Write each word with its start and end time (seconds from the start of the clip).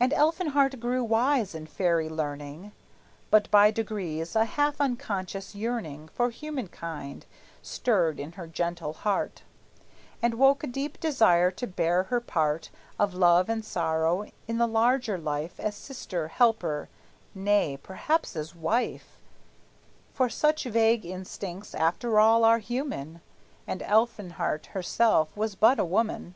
And 0.00 0.14
Elfinhart 0.14 0.80
grew 0.80 1.04
wise 1.04 1.54
in 1.54 1.66
fairy 1.66 2.08
learning; 2.08 2.72
But 3.30 3.50
by 3.50 3.70
degrees 3.70 4.34
a 4.34 4.46
half 4.46 4.80
unconscious 4.80 5.54
yearning 5.54 6.08
For 6.08 6.30
humankind 6.30 7.26
stirred 7.60 8.18
in 8.18 8.32
her 8.40 8.46
gentle 8.46 8.94
heart, 8.94 9.42
And 10.22 10.36
woke 10.36 10.64
a 10.64 10.66
deep 10.66 10.98
desire 11.00 11.50
to 11.50 11.66
bear 11.66 12.04
her 12.04 12.18
part 12.18 12.70
Of 12.98 13.12
love 13.12 13.50
and 13.50 13.62
sorrow 13.62 14.24
in 14.48 14.56
the 14.56 14.66
larger 14.66 15.18
life 15.18 15.60
As 15.60 15.74
sister, 15.76 16.28
helper, 16.28 16.88
nay, 17.34 17.78
perhaps 17.82 18.36
as 18.36 18.54
wife; 18.54 19.18
For 20.14 20.30
such 20.30 20.64
vague 20.64 21.04
instincts, 21.04 21.74
after 21.74 22.18
all, 22.18 22.42
are 22.42 22.56
human, 22.56 23.20
And 23.66 23.82
Elfinhart 23.82 24.68
herself 24.72 25.28
was 25.36 25.54
but 25.56 25.78
a 25.78 25.84
woman. 25.84 26.32